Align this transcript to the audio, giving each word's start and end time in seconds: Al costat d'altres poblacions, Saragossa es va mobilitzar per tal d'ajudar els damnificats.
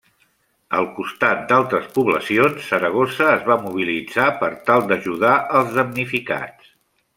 Al 0.77 0.85
costat 0.93 1.43
d'altres 1.51 1.85
poblacions, 1.97 2.63
Saragossa 2.71 3.29
es 3.35 3.45
va 3.51 3.59
mobilitzar 3.67 4.27
per 4.41 4.51
tal 4.71 4.89
d'ajudar 4.93 5.37
els 5.61 5.79
damnificats. 5.81 6.77